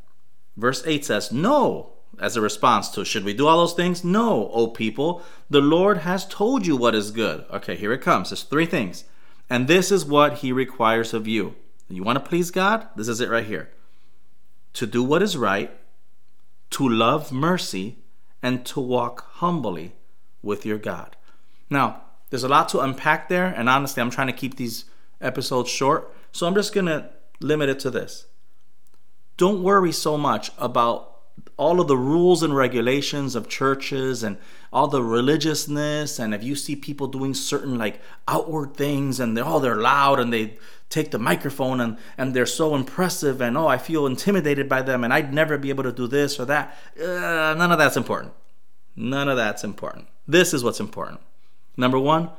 Verse 0.55 0.83
8 0.85 1.05
says, 1.05 1.31
No, 1.31 1.93
as 2.19 2.37
a 2.37 2.41
response 2.41 2.89
to 2.89 3.05
should 3.05 3.23
we 3.23 3.33
do 3.33 3.47
all 3.47 3.57
those 3.57 3.73
things? 3.73 4.03
No, 4.03 4.49
O 4.49 4.67
people. 4.67 5.23
The 5.49 5.61
Lord 5.61 5.99
has 5.99 6.25
told 6.25 6.65
you 6.65 6.75
what 6.75 6.95
is 6.95 7.11
good. 7.11 7.45
Okay, 7.51 7.75
here 7.75 7.93
it 7.93 8.01
comes. 8.01 8.29
There's 8.29 8.43
three 8.43 8.65
things. 8.65 9.03
And 9.51 9.67
this 9.67 9.91
is 9.91 10.05
what 10.05 10.35
he 10.35 10.53
requires 10.53 11.13
of 11.13 11.27
you. 11.27 11.55
You 11.89 12.03
want 12.03 12.15
to 12.15 12.23
please 12.23 12.51
God? 12.51 12.87
This 12.95 13.09
is 13.09 13.19
it 13.19 13.29
right 13.29 13.45
here. 13.45 13.69
To 14.75 14.87
do 14.87 15.03
what 15.03 15.21
is 15.21 15.35
right, 15.35 15.77
to 16.69 16.87
love 16.87 17.33
mercy, 17.33 17.97
and 18.41 18.65
to 18.67 18.79
walk 18.79 19.29
humbly 19.33 19.91
with 20.41 20.65
your 20.65 20.77
God. 20.77 21.17
Now, 21.69 22.01
there's 22.29 22.45
a 22.45 22.47
lot 22.47 22.69
to 22.69 22.79
unpack 22.79 23.27
there, 23.27 23.47
and 23.47 23.67
honestly, 23.67 23.99
I'm 23.99 24.09
trying 24.09 24.27
to 24.27 24.33
keep 24.33 24.55
these 24.55 24.85
episodes 25.19 25.69
short, 25.69 26.15
so 26.31 26.47
I'm 26.47 26.55
just 26.55 26.71
going 26.71 26.85
to 26.85 27.09
limit 27.41 27.67
it 27.67 27.79
to 27.79 27.91
this. 27.91 28.27
Don't 29.35 29.63
worry 29.63 29.91
so 29.91 30.17
much 30.17 30.51
about 30.57 31.10
all 31.57 31.79
of 31.79 31.87
the 31.87 31.97
rules 31.97 32.43
and 32.43 32.55
regulations 32.55 33.35
of 33.35 33.47
churches 33.47 34.23
and 34.23 34.37
all 34.73 34.87
the 34.87 35.03
religiousness 35.03 36.19
and 36.19 36.33
if 36.33 36.43
you 36.43 36.55
see 36.55 36.75
people 36.75 37.07
doing 37.07 37.33
certain 37.33 37.77
like 37.77 38.01
outward 38.27 38.75
things 38.75 39.19
and 39.19 39.35
they're 39.35 39.43
all 39.45 39.57
oh, 39.57 39.59
they're 39.59 39.75
loud 39.75 40.19
and 40.19 40.31
they 40.31 40.57
take 40.89 41.11
the 41.11 41.19
microphone 41.19 41.79
and 41.79 41.97
and 42.17 42.33
they're 42.33 42.45
so 42.45 42.75
impressive 42.75 43.41
and 43.41 43.57
oh 43.57 43.67
I 43.67 43.77
feel 43.77 44.05
intimidated 44.05 44.67
by 44.67 44.81
them 44.81 45.03
and 45.03 45.13
I'd 45.13 45.33
never 45.33 45.57
be 45.57 45.69
able 45.69 45.83
to 45.83 45.91
do 45.91 46.07
this 46.07 46.39
or 46.39 46.45
that 46.45 46.77
uh, 46.99 47.55
none 47.57 47.71
of 47.71 47.77
that's 47.77 47.97
important 47.97 48.33
none 48.95 49.29
of 49.29 49.37
that's 49.37 49.63
important 49.63 50.07
this 50.27 50.53
is 50.53 50.63
what's 50.63 50.79
important 50.79 51.19
number 51.77 51.99
1 51.99 52.29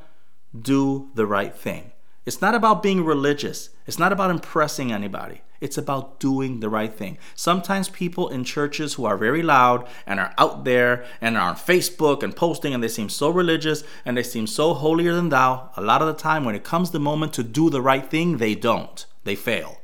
do 0.61 1.09
the 1.15 1.25
right 1.25 1.55
thing 1.55 1.93
it's 2.25 2.41
not 2.41 2.55
about 2.55 2.81
being 2.81 3.03
religious. 3.03 3.69
It's 3.85 3.99
not 3.99 4.13
about 4.13 4.31
impressing 4.31 4.91
anybody. 4.91 5.41
It's 5.63 5.77
about 5.77 6.19
doing 6.19 6.59
the 6.59 6.67
right 6.67 6.93
thing. 6.93 7.17
Sometimes 7.35 7.87
people 7.87 8.27
in 8.27 8.43
churches 8.43 8.95
who 8.95 9.05
are 9.05 9.15
very 9.15 9.41
loud 9.41 9.87
and 10.05 10.19
are 10.19 10.33
out 10.37 10.65
there 10.65 11.05
and 11.21 11.37
are 11.37 11.49
on 11.51 11.55
Facebook 11.55 12.21
and 12.21 12.35
posting 12.35 12.73
and 12.73 12.83
they 12.83 12.89
seem 12.89 13.07
so 13.07 13.29
religious 13.29 13.85
and 14.03 14.17
they 14.17 14.23
seem 14.23 14.45
so 14.45 14.73
holier 14.73 15.13
than 15.13 15.29
thou, 15.29 15.69
a 15.77 15.81
lot 15.81 16.01
of 16.01 16.07
the 16.07 16.21
time 16.21 16.43
when 16.43 16.53
it 16.53 16.65
comes 16.65 16.91
the 16.91 16.99
moment 16.99 17.31
to 17.33 17.43
do 17.43 17.69
the 17.69 17.81
right 17.81 18.11
thing, 18.11 18.37
they 18.37 18.55
don't. 18.55 19.05
They 19.23 19.35
fail. 19.35 19.79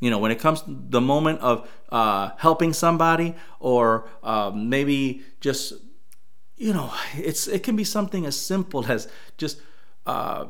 You 0.00 0.08
know, 0.08 0.18
when 0.18 0.30
it 0.30 0.38
comes 0.38 0.64
the 0.66 1.02
moment 1.02 1.40
of 1.40 1.68
uh, 1.90 2.30
helping 2.38 2.72
somebody 2.72 3.34
or 3.58 4.08
uh, 4.22 4.50
maybe 4.54 5.24
just, 5.42 5.74
you 6.56 6.72
know, 6.72 6.90
it's 7.14 7.46
it 7.46 7.62
can 7.62 7.76
be 7.76 7.84
something 7.84 8.24
as 8.24 8.34
simple 8.34 8.86
as 8.86 9.08
just 9.36 9.60
uh, 10.06 10.46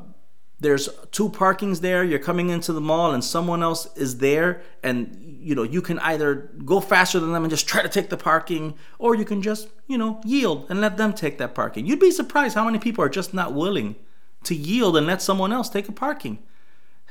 there's 0.61 0.91
two 1.11 1.31
parkings 1.31 1.81
there. 1.81 2.05
You're 2.05 2.19
coming 2.19 2.51
into 2.51 2.73
the 2.73 2.81
mall 2.81 3.13
and 3.13 3.25
someone 3.25 3.63
else 3.63 3.89
is 3.97 4.19
there 4.19 4.63
and 4.83 5.17
you 5.41 5.55
know 5.55 5.63
you 5.63 5.81
can 5.81 5.99
either 6.01 6.51
go 6.65 6.81
faster 6.81 7.19
than 7.19 7.33
them 7.33 7.45
and 7.45 7.51
just 7.51 7.67
try 7.67 7.83
to 7.83 7.89
take 7.89 8.11
the 8.11 8.17
parking 8.17 8.75
or 8.99 9.15
you 9.15 9.25
can 9.25 9.41
just 9.41 9.69
you 9.87 9.97
know 9.97 10.21
yield 10.25 10.67
and 10.69 10.81
let 10.81 10.97
them 10.99 11.13
take 11.15 11.39
that 11.39 11.55
parking. 11.55 11.87
You'd 11.87 11.99
be 11.99 12.11
surprised 12.11 12.55
how 12.55 12.65
many 12.65 12.79
people 12.79 13.03
are 13.03 13.09
just 13.09 13.33
not 13.33 13.55
willing 13.55 13.97
to 14.45 14.55
yield 14.55 14.97
and 14.97 15.07
let 15.07 15.23
someone 15.23 15.53
else 15.53 15.69
take 15.69 15.89
a 15.89 15.93
parking. 15.93 16.39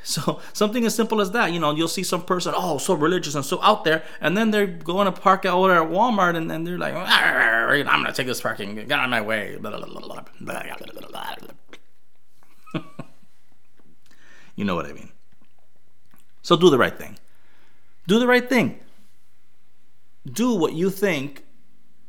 So 0.01 0.39
something 0.53 0.85
as 0.85 0.95
simple 0.95 1.19
as 1.19 1.31
that, 1.31 1.51
you 1.51 1.59
know, 1.59 1.75
you'll 1.75 1.89
see 1.89 2.03
some 2.03 2.23
person, 2.23 2.53
oh, 2.55 2.77
so 2.77 2.93
religious 2.93 3.35
and 3.35 3.43
so 3.43 3.61
out 3.61 3.83
there, 3.83 4.01
and 4.21 4.37
then 4.37 4.49
they're 4.49 4.65
going 4.65 5.05
to 5.07 5.11
park 5.11 5.45
out 5.45 5.67
there 5.67 5.83
at 5.83 5.89
Walmart, 5.89 6.37
and 6.37 6.49
then 6.49 6.63
they're 6.63 6.77
like, 6.77 6.93
I'm 6.93 8.03
gonna 8.03 8.13
take 8.13 8.25
this 8.25 8.39
parking, 8.39 8.75
get 8.75 8.91
out 8.93 9.03
of 9.03 9.09
my 9.09 9.19
way. 9.19 9.57
You 14.59 14.65
know 14.65 14.75
what 14.75 14.87
I 14.87 14.91
mean. 14.91 15.09
So 16.41 16.57
do 16.57 16.69
the 16.69 16.77
right 16.77 16.97
thing. 16.97 17.17
Do 18.07 18.19
the 18.19 18.27
right 18.27 18.49
thing. 18.49 18.77
Do 20.29 20.53
what 20.53 20.73
you 20.73 20.89
think, 20.89 21.45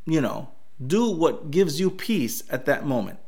you 0.05 0.21
know, 0.21 0.49
do 0.85 1.09
what 1.13 1.53
gives 1.53 1.79
you 1.79 1.93
peace 1.93 2.43
at 2.51 2.65
that 2.65 2.85
moment. 2.85 3.21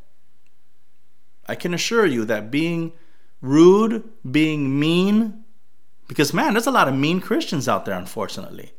I 1.46 1.54
can 1.54 1.72
assure 1.72 2.04
you 2.04 2.24
that 2.24 2.50
being 2.50 2.94
rude, 3.40 4.02
being 4.28 4.80
mean. 4.80 5.44
Because, 6.08 6.34
man, 6.34 6.54
there's 6.54 6.66
a 6.66 6.72
lot 6.72 6.88
of 6.88 6.96
mean 6.96 7.20
Christians 7.20 7.68
out 7.68 7.84
there, 7.84 7.96
unfortunately. 7.96 8.72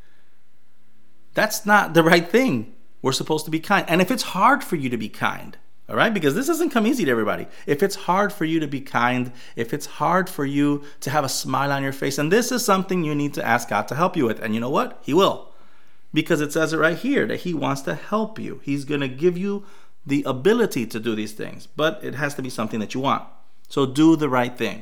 That's 1.36 1.66
not 1.66 1.94
the 1.94 2.04
right 2.04 2.30
thing. 2.30 2.76
We're 3.02 3.14
supposed 3.14 3.46
to 3.46 3.52
be 3.52 3.62
kind. 3.62 3.86
And 3.88 4.02
if 4.02 4.12
it's 4.12 4.24
hard 4.24 4.62
for 4.62 4.76
you 4.76 4.90
to 4.90 4.98
be 4.98 5.08
kind, 5.08 5.58
all 5.94 6.00
right, 6.00 6.12
because 6.12 6.34
this 6.34 6.48
doesn't 6.48 6.72
come 6.72 6.88
easy 6.88 7.06
to 7.06 7.12
everybody. 7.12 7.46
If 7.68 7.84
it's 7.84 7.94
hard 7.96 8.34
for 8.34 8.46
you 8.46 8.60
to 8.62 8.68
be 8.68 8.82
kind, 8.82 9.32
if 9.56 9.76
it's 9.76 9.86
hard 9.86 10.28
for 10.28 10.44
you 10.44 10.84
to 11.02 11.12
have 11.12 11.24
a 11.24 11.30
smile 11.30 11.72
on 11.72 11.84
your 11.84 11.94
face, 11.94 12.18
and 12.18 12.32
this 12.32 12.52
is 12.52 12.66
something 12.66 13.04
you 13.04 13.14
need 13.14 13.36
to 13.36 13.46
ask 13.46 13.70
God 13.70 13.88
to 13.90 13.96
help 13.96 14.18
you 14.18 14.26
with. 14.26 14.40
And 14.40 14.56
you 14.56 14.60
know 14.60 14.72
what? 14.72 15.00
He 15.04 15.14
will. 15.14 15.52
Because 16.12 16.42
it 16.42 16.52
says 16.52 16.74
it 16.74 16.80
right 16.80 16.98
here 16.98 17.28
that 17.28 17.42
He 17.42 17.54
wants 17.54 17.84
to 17.84 17.94
help 17.94 18.40
you. 18.40 18.60
He's 18.64 18.86
going 18.86 19.02
to 19.02 19.08
give 19.08 19.38
you 19.38 19.66
the 20.04 20.24
ability 20.24 20.88
to 20.88 21.00
do 21.00 21.14
these 21.14 21.34
things, 21.34 21.68
but 21.68 22.04
it 22.04 22.16
has 22.16 22.34
to 22.36 22.42
be 22.42 22.50
something 22.50 22.80
that 22.80 22.96
you 22.96 23.00
want. 23.00 23.28
So 23.70 23.86
do 23.86 24.16
the 24.16 24.30
right 24.30 24.58
thing. 24.58 24.82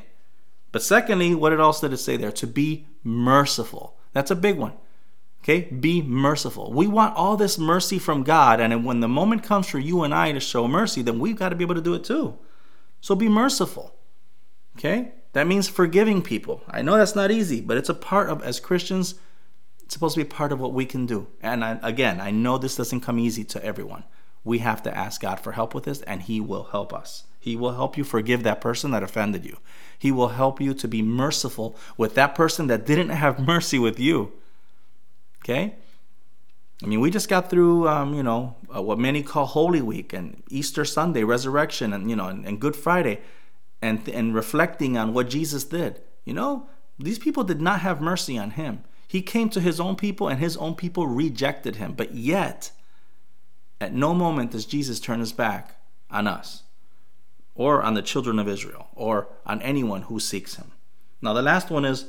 But 0.70 0.82
secondly, 0.82 1.34
what 1.34 1.52
else 1.52 1.82
did 1.82 1.92
it 1.92 1.98
say 1.98 2.16
there? 2.16 2.32
To 2.32 2.46
be 2.46 2.86
merciful. 3.04 3.98
That's 4.14 4.30
a 4.30 4.34
big 4.34 4.56
one. 4.56 4.72
Okay? 5.42 5.62
Be 5.62 6.02
merciful. 6.02 6.72
We 6.72 6.86
want 6.86 7.16
all 7.16 7.36
this 7.36 7.58
mercy 7.58 7.98
from 7.98 8.22
God, 8.22 8.60
and 8.60 8.84
when 8.84 9.00
the 9.00 9.08
moment 9.08 9.42
comes 9.42 9.68
for 9.68 9.78
you 9.78 10.04
and 10.04 10.14
I 10.14 10.30
to 10.32 10.40
show 10.40 10.68
mercy, 10.68 11.02
then 11.02 11.18
we've 11.18 11.36
got 11.36 11.48
to 11.48 11.56
be 11.56 11.64
able 11.64 11.74
to 11.74 11.80
do 11.80 11.94
it 11.94 12.04
too. 12.04 12.38
So 13.00 13.14
be 13.14 13.28
merciful. 13.28 13.94
Okay? 14.78 15.12
That 15.32 15.46
means 15.46 15.68
forgiving 15.68 16.22
people. 16.22 16.62
I 16.68 16.82
know 16.82 16.96
that's 16.96 17.16
not 17.16 17.30
easy, 17.30 17.60
but 17.60 17.76
it's 17.76 17.88
a 17.88 17.94
part 17.94 18.28
of, 18.28 18.42
as 18.42 18.60
Christians, 18.60 19.16
it's 19.82 19.94
supposed 19.94 20.14
to 20.14 20.24
be 20.24 20.28
a 20.28 20.30
part 20.30 20.52
of 20.52 20.60
what 20.60 20.72
we 20.72 20.86
can 20.86 21.06
do. 21.06 21.26
And 21.42 21.64
I, 21.64 21.78
again, 21.82 22.20
I 22.20 22.30
know 22.30 22.58
this 22.58 22.76
doesn't 22.76 23.00
come 23.00 23.18
easy 23.18 23.44
to 23.44 23.64
everyone. 23.64 24.04
We 24.44 24.58
have 24.58 24.82
to 24.84 24.96
ask 24.96 25.20
God 25.20 25.40
for 25.40 25.52
help 25.52 25.74
with 25.74 25.84
this, 25.84 26.02
and 26.02 26.22
He 26.22 26.40
will 26.40 26.64
help 26.64 26.92
us. 26.92 27.24
He 27.38 27.56
will 27.56 27.72
help 27.72 27.96
you 27.96 28.04
forgive 28.04 28.42
that 28.44 28.60
person 28.60 28.92
that 28.92 29.02
offended 29.02 29.44
you. 29.44 29.58
He 29.98 30.12
will 30.12 30.28
help 30.28 30.60
you 30.60 30.74
to 30.74 30.86
be 30.86 31.02
merciful 31.02 31.76
with 31.96 32.14
that 32.14 32.34
person 32.34 32.68
that 32.68 32.86
didn't 32.86 33.08
have 33.08 33.40
mercy 33.46 33.78
with 33.78 33.98
you. 33.98 34.32
Okay? 35.42 35.74
I 36.82 36.86
mean, 36.86 37.00
we 37.00 37.10
just 37.10 37.28
got 37.28 37.48
through, 37.48 37.88
um, 37.88 38.14
you 38.14 38.22
know, 38.22 38.56
uh, 38.74 38.82
what 38.82 38.98
many 38.98 39.22
call 39.22 39.46
Holy 39.46 39.80
Week 39.80 40.12
and 40.12 40.42
Easter 40.48 40.84
Sunday, 40.84 41.22
Resurrection, 41.22 41.92
and 41.92 42.10
you 42.10 42.16
know, 42.16 42.26
and, 42.26 42.44
and 42.44 42.60
Good 42.60 42.74
Friday, 42.74 43.20
and 43.80 44.08
and 44.08 44.34
reflecting 44.34 44.96
on 44.96 45.14
what 45.14 45.28
Jesus 45.28 45.64
did. 45.64 46.00
You 46.24 46.34
know, 46.34 46.68
these 46.98 47.18
people 47.18 47.44
did 47.44 47.60
not 47.60 47.80
have 47.80 48.00
mercy 48.00 48.36
on 48.36 48.52
him. 48.52 48.82
He 49.06 49.22
came 49.22 49.48
to 49.50 49.60
his 49.60 49.78
own 49.78 49.94
people, 49.94 50.28
and 50.28 50.40
his 50.40 50.56
own 50.56 50.74
people 50.74 51.06
rejected 51.06 51.76
him. 51.76 51.92
But 51.92 52.14
yet, 52.14 52.72
at 53.80 53.92
no 53.92 54.14
moment 54.14 54.52
does 54.52 54.64
Jesus 54.64 54.98
turn 54.98 55.20
his 55.20 55.32
back 55.32 55.76
on 56.10 56.26
us 56.26 56.62
or 57.54 57.82
on 57.82 57.94
the 57.94 58.02
children 58.02 58.38
of 58.38 58.48
Israel, 58.48 58.88
or 58.94 59.28
on 59.44 59.60
anyone 59.60 60.02
who 60.02 60.18
seeks 60.18 60.54
him. 60.54 60.72
Now, 61.20 61.34
the 61.34 61.42
last 61.42 61.70
one 61.70 61.84
is 61.84 62.06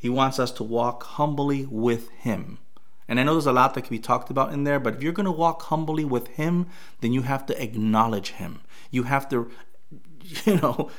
he 0.00 0.08
wants 0.08 0.38
us 0.38 0.50
to 0.52 0.64
walk 0.64 1.02
humbly 1.02 1.66
with 1.66 2.08
him. 2.12 2.56
And 3.06 3.20
I 3.20 3.22
know 3.22 3.34
there's 3.34 3.44
a 3.44 3.52
lot 3.52 3.74
that 3.74 3.82
can 3.82 3.90
be 3.90 3.98
talked 3.98 4.30
about 4.30 4.50
in 4.50 4.64
there, 4.64 4.80
but 4.80 4.94
if 4.94 5.02
you're 5.02 5.12
going 5.12 5.26
to 5.26 5.30
walk 5.30 5.60
humbly 5.64 6.06
with 6.06 6.28
him, 6.28 6.68
then 7.02 7.12
you 7.12 7.20
have 7.22 7.44
to 7.46 7.62
acknowledge 7.62 8.30
him. 8.30 8.62
You 8.90 9.02
have 9.02 9.28
to, 9.28 9.50
you 10.46 10.56
know, 10.56 10.90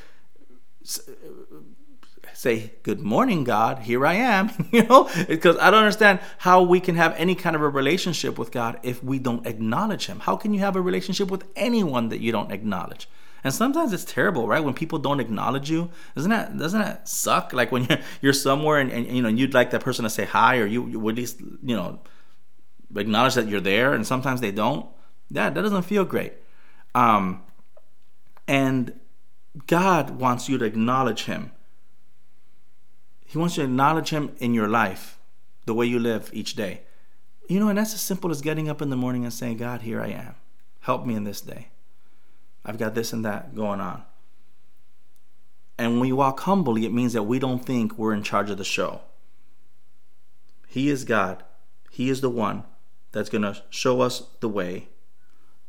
say, 2.31 2.73
Good 2.83 2.99
morning, 2.99 3.43
God, 3.43 3.79
here 3.79 4.05
I 4.05 4.13
am, 4.13 4.67
you 4.71 4.83
know, 4.83 5.09
because 5.27 5.57
I 5.57 5.71
don't 5.71 5.79
understand 5.79 6.19
how 6.37 6.61
we 6.61 6.79
can 6.79 6.93
have 6.93 7.15
any 7.17 7.33
kind 7.33 7.55
of 7.55 7.63
a 7.63 7.69
relationship 7.69 8.37
with 8.37 8.51
God 8.51 8.79
if 8.83 9.03
we 9.03 9.17
don't 9.17 9.47
acknowledge 9.47 10.05
Him. 10.05 10.19
How 10.19 10.35
can 10.35 10.53
you 10.53 10.59
have 10.59 10.75
a 10.75 10.81
relationship 10.81 11.31
with 11.31 11.45
anyone 11.55 12.09
that 12.09 12.19
you 12.19 12.31
don't 12.31 12.51
acknowledge? 12.51 13.09
And 13.43 13.53
sometimes 13.53 13.91
it's 13.91 14.05
terrible, 14.05 14.47
right? 14.47 14.63
When 14.63 14.73
people 14.73 14.99
don't 14.99 15.19
acknowledge 15.19 15.69
you, 15.69 15.89
doesn't 16.15 16.29
that 16.29 16.57
doesn't 16.57 16.79
that 16.79 17.09
suck? 17.09 17.53
Like 17.53 17.71
when 17.71 17.85
you're 17.85 17.99
you're 18.21 18.33
somewhere 18.33 18.79
and, 18.79 18.91
and 18.91 19.07
you 19.07 19.21
know 19.21 19.29
you'd 19.29 19.53
like 19.53 19.71
that 19.71 19.81
person 19.81 20.03
to 20.03 20.09
say 20.09 20.25
hi, 20.25 20.57
or 20.57 20.65
you, 20.65 20.87
you 20.87 20.99
would 20.99 21.15
at 21.15 21.17
least 21.17 21.39
you 21.39 21.75
know 21.75 21.99
acknowledge 22.95 23.35
that 23.35 23.47
you're 23.47 23.61
there, 23.61 23.93
and 23.93 24.05
sometimes 24.05 24.41
they 24.41 24.51
don't. 24.51 24.85
Yeah, 25.29 25.49
that 25.49 25.61
doesn't 25.61 25.83
feel 25.83 26.05
great. 26.05 26.33
Um, 26.93 27.43
and 28.47 28.99
God 29.67 30.11
wants 30.11 30.49
you 30.49 30.57
to 30.57 30.65
acknowledge 30.65 31.23
Him. 31.25 31.51
He 33.25 33.37
wants 33.37 33.57
you 33.57 33.63
to 33.63 33.69
acknowledge 33.69 34.09
Him 34.09 34.35
in 34.39 34.53
your 34.53 34.67
life, 34.67 35.19
the 35.65 35.73
way 35.73 35.85
you 35.85 35.99
live 35.99 36.29
each 36.33 36.55
day. 36.55 36.81
You 37.47 37.59
know, 37.59 37.69
and 37.69 37.77
that's 37.77 37.93
as 37.93 38.01
simple 38.01 38.31
as 38.31 38.41
getting 38.41 38.69
up 38.69 38.81
in 38.81 38.89
the 38.89 38.95
morning 38.95 39.23
and 39.23 39.33
saying, 39.33 39.57
God, 39.57 39.81
here 39.81 40.01
I 40.01 40.09
am. 40.09 40.35
Help 40.81 41.05
me 41.05 41.15
in 41.15 41.23
this 41.23 41.41
day. 41.41 41.69
I've 42.63 42.77
got 42.77 42.95
this 42.95 43.13
and 43.13 43.25
that 43.25 43.55
going 43.55 43.79
on. 43.79 44.03
And 45.77 45.93
when 45.93 46.01
we 46.01 46.11
walk 46.11 46.41
humbly, 46.41 46.85
it 46.85 46.93
means 46.93 47.13
that 47.13 47.23
we 47.23 47.39
don't 47.39 47.65
think 47.65 47.97
we're 47.97 48.13
in 48.13 48.23
charge 48.23 48.49
of 48.49 48.57
the 48.57 48.63
show. 48.63 49.01
He 50.67 50.89
is 50.89 51.03
God. 51.03 51.43
He 51.89 52.09
is 52.09 52.21
the 52.21 52.29
one 52.29 52.63
that's 53.11 53.29
going 53.29 53.41
to 53.41 53.61
show 53.69 54.01
us 54.01 54.23
the 54.39 54.49
way. 54.49 54.89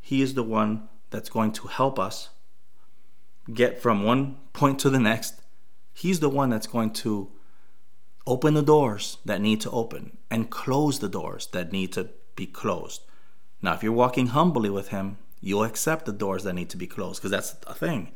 He 0.00 0.22
is 0.22 0.34
the 0.34 0.42
one 0.42 0.88
that's 1.10 1.30
going 1.30 1.52
to 1.52 1.68
help 1.68 1.98
us 1.98 2.28
get 3.52 3.80
from 3.80 4.04
one 4.04 4.36
point 4.52 4.78
to 4.80 4.90
the 4.90 5.00
next. 5.00 5.40
He's 5.94 6.20
the 6.20 6.28
one 6.28 6.50
that's 6.50 6.66
going 6.66 6.92
to 6.94 7.32
Open 8.24 8.54
the 8.54 8.62
doors 8.62 9.18
that 9.24 9.40
need 9.40 9.60
to 9.62 9.70
open 9.70 10.16
and 10.30 10.48
close 10.48 11.00
the 11.00 11.08
doors 11.08 11.48
that 11.48 11.72
need 11.72 11.92
to 11.92 12.10
be 12.36 12.46
closed. 12.46 13.02
Now, 13.60 13.74
if 13.74 13.82
you're 13.82 13.92
walking 13.92 14.28
humbly 14.28 14.70
with 14.70 14.88
Him, 14.88 15.18
you'll 15.42 15.64
accept 15.64 16.06
the 16.06 16.12
doors 16.12 16.44
that 16.44 16.54
need 16.54 16.70
to 16.70 16.76
be 16.78 16.86
closed 16.86 17.20
because 17.20 17.32
that's 17.32 17.56
a 17.66 17.74
thing. 17.74 18.12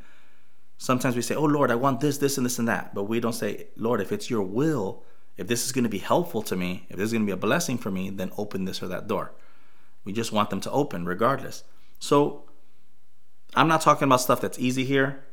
Sometimes 0.78 1.16
we 1.16 1.22
say, 1.22 1.34
Oh 1.34 1.44
Lord, 1.44 1.70
I 1.70 1.74
want 1.74 2.00
this, 2.00 2.18
this, 2.18 2.38
and 2.38 2.46
this, 2.46 2.58
and 2.58 2.68
that. 2.68 2.94
But 2.94 3.04
we 3.04 3.20
don't 3.20 3.34
say, 3.34 3.66
Lord, 3.76 4.00
if 4.00 4.12
it's 4.12 4.30
your 4.30 4.42
will, 4.42 5.02
if 5.36 5.48
this 5.48 5.66
is 5.66 5.72
going 5.72 5.84
to 5.84 5.90
be 5.90 5.98
helpful 5.98 6.42
to 6.42 6.56
me, 6.56 6.86
if 6.88 6.96
this 6.96 7.06
is 7.06 7.12
going 7.12 7.22
to 7.22 7.26
be 7.26 7.32
a 7.32 7.36
blessing 7.36 7.76
for 7.76 7.90
me, 7.90 8.08
then 8.08 8.30
open 8.38 8.64
this 8.64 8.82
or 8.82 8.88
that 8.88 9.08
door. 9.08 9.32
We 10.04 10.12
just 10.12 10.32
want 10.32 10.50
them 10.50 10.60
to 10.62 10.70
open 10.70 11.04
regardless. 11.04 11.64
So 11.98 12.44
I'm 13.54 13.68
not 13.68 13.80
talking 13.80 14.06
about 14.06 14.20
stuff 14.20 14.40
that's 14.40 14.58
easy 14.58 14.84
here, 14.84 15.24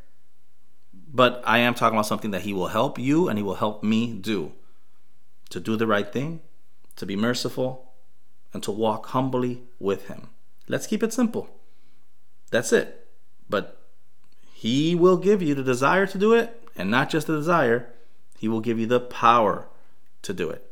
but 0.94 1.44
I 1.46 1.60
am 1.60 1.76
talking 1.76 1.96
about 1.96 2.08
something 2.08 2.32
that 2.32 2.42
He 2.42 2.54
will 2.54 2.68
help 2.68 2.98
you 2.98 3.30
and 3.30 3.38
He 3.38 3.44
will 3.44 3.56
help 3.56 3.84
me 3.84 4.14
do 4.14 4.54
to 5.52 5.60
do 5.60 5.76
the 5.76 5.86
right 5.86 6.12
thing, 6.12 6.42
to 6.96 7.06
be 7.06 7.16
merciful, 7.16 7.94
and 8.52 8.64
to 8.64 8.72
walk 8.72 9.08
humbly 9.08 9.64
with 9.80 10.08
Him. 10.08 10.30
Let's 10.68 10.88
keep 10.88 11.04
it 11.04 11.14
simple. 11.14 11.50
That's 12.54 12.72
it. 12.72 13.08
But 13.50 13.82
He 14.54 14.94
will 14.94 15.18
give 15.18 15.42
you 15.42 15.56
the 15.56 15.64
desire 15.64 16.06
to 16.06 16.18
do 16.20 16.34
it, 16.34 16.70
and 16.76 16.92
not 16.92 17.10
just 17.10 17.26
the 17.26 17.36
desire, 17.36 17.92
He 18.38 18.48
will 18.48 18.62
give 18.62 18.78
you 18.78 18.86
the 18.86 19.00
power 19.00 19.68
to 20.22 20.34
do 20.34 20.52
it. 20.52 20.64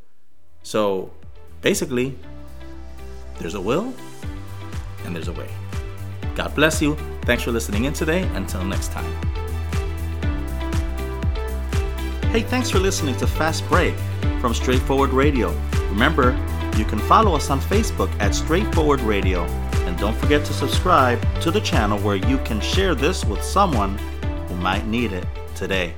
So 0.61 1.11
basically, 1.61 2.19
there's 3.39 3.55
a 3.55 3.61
will 3.61 3.91
and 5.05 5.15
there's 5.15 5.27
a 5.27 5.33
way. 5.33 5.49
God 6.35 6.53
bless 6.53 6.83
you. 6.83 6.95
Thanks 7.23 7.41
for 7.41 7.51
listening 7.51 7.85
in 7.85 7.93
today. 7.93 8.21
Until 8.35 8.63
next 8.63 8.91
time. 8.91 9.11
Hey, 12.29 12.43
thanks 12.43 12.69
for 12.69 12.77
listening 12.77 13.17
to 13.17 13.25
Fast 13.25 13.67
Break 13.67 13.95
from 14.39 14.53
Straightforward 14.53 15.13
Radio. 15.13 15.49
Remember, 15.89 16.33
you 16.77 16.85
can 16.85 16.99
follow 16.99 17.35
us 17.35 17.49
on 17.49 17.59
Facebook 17.59 18.09
at 18.19 18.33
Straightforward 18.33 19.01
Radio. 19.01 19.43
And 19.85 19.97
don't 19.97 20.15
forget 20.17 20.45
to 20.45 20.53
subscribe 20.53 21.19
to 21.41 21.51
the 21.51 21.61
channel 21.61 21.99
where 21.99 22.15
you 22.15 22.37
can 22.39 22.59
share 22.61 22.95
this 22.95 23.25
with 23.25 23.43
someone 23.43 23.97
who 24.47 24.55
might 24.55 24.85
need 24.87 25.11
it 25.11 25.25
today. 25.55 25.93